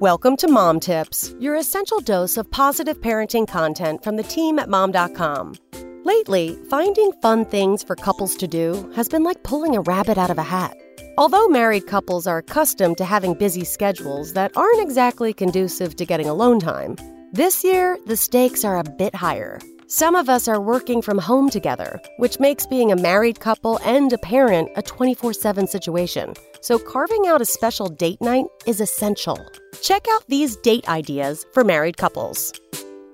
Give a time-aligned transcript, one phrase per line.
[0.00, 4.68] Welcome to Mom Tips, your essential dose of positive parenting content from the team at
[4.68, 5.56] mom.com.
[6.04, 10.30] Lately, finding fun things for couples to do has been like pulling a rabbit out
[10.30, 10.76] of a hat.
[11.16, 16.28] Although married couples are accustomed to having busy schedules that aren't exactly conducive to getting
[16.28, 16.94] alone time,
[17.32, 19.58] this year the stakes are a bit higher.
[19.88, 24.12] Some of us are working from home together, which makes being a married couple and
[24.12, 26.34] a parent a 24 7 situation.
[26.60, 29.44] So, carving out a special date night is essential.
[29.82, 32.52] Check out these date ideas for married couples.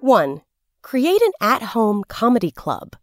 [0.00, 0.40] 1.
[0.82, 2.96] Create an at home comedy club.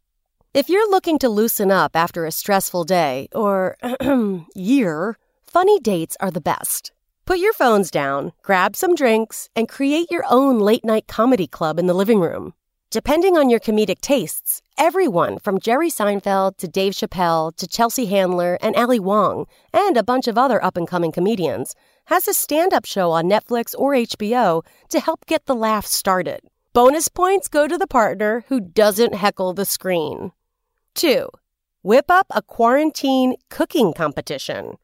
[0.54, 3.77] If you're looking to loosen up after a stressful day or
[4.55, 6.91] year, funny dates are the best.
[7.26, 11.80] Put your phones down, grab some drinks, and create your own late night comedy club
[11.80, 12.54] in the living room.
[12.92, 18.58] Depending on your comedic tastes, everyone from Jerry Seinfeld to Dave Chappelle to Chelsea Handler
[18.62, 21.76] and Ali Wong and a bunch of other up and coming comedians
[22.06, 26.42] has a stand up show on Netflix or HBO to help get the laugh started.
[26.74, 30.32] Bonus points go to the partner who doesn't heckle the screen.
[30.94, 31.27] 2.
[31.82, 34.77] Whip up a quarantine cooking competition.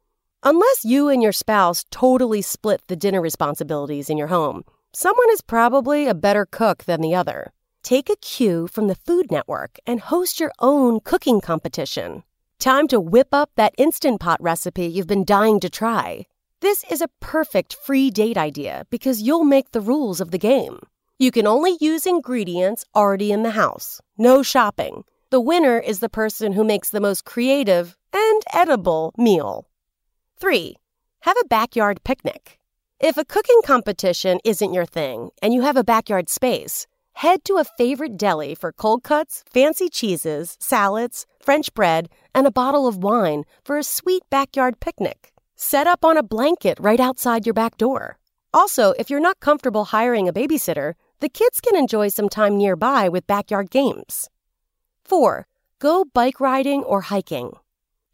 [0.43, 5.41] Unless you and your spouse totally split the dinner responsibilities in your home, someone is
[5.41, 7.53] probably a better cook than the other.
[7.83, 12.23] Take a cue from the Food Network and host your own cooking competition.
[12.59, 16.27] Time to whip up that Instant Pot recipe you've been dying to try.
[16.59, 20.79] This is a perfect free date idea because you'll make the rules of the game.
[21.17, 25.03] You can only use ingredients already in the house, no shopping.
[25.31, 29.67] The winner is the person who makes the most creative and edible meal.
[30.39, 30.75] 3.
[31.21, 32.59] Have a backyard picnic.
[32.99, 37.57] If a cooking competition isn't your thing and you have a backyard space, Head to
[37.57, 43.03] a favorite deli for cold cuts, fancy cheeses, salads, French bread, and a bottle of
[43.03, 45.31] wine for a sweet backyard picnic.
[45.55, 48.17] Set up on a blanket right outside your back door.
[48.53, 53.07] Also, if you're not comfortable hiring a babysitter, the kids can enjoy some time nearby
[53.07, 54.29] with backyard games.
[55.05, 55.45] 4.
[55.79, 57.51] Go bike riding or hiking.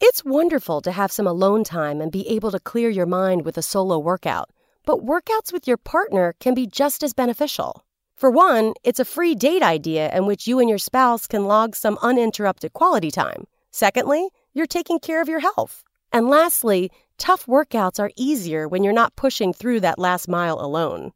[0.02, 3.58] It's wonderful to have some alone time and be able to clear your mind with
[3.58, 4.52] a solo workout,
[4.86, 7.86] but workouts with your partner can be just as beneficial.
[8.18, 11.76] For one, it's a free date idea in which you and your spouse can log
[11.76, 13.46] some uninterrupted quality time.
[13.70, 15.84] Secondly, you're taking care of your health.
[16.12, 16.90] And lastly,
[17.20, 21.12] tough workouts are easier when you're not pushing through that last mile alone.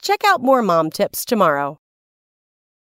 [0.00, 1.80] Check out more mom tips tomorrow.